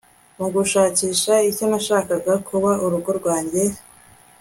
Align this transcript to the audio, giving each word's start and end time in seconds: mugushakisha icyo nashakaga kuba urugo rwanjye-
mugushakisha 0.37 1.33
icyo 1.49 1.65
nashakaga 1.71 2.33
kuba 2.47 2.71
urugo 2.85 3.09
rwanjye- 3.19 3.63